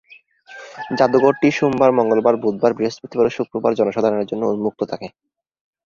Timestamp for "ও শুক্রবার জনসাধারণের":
3.27-4.29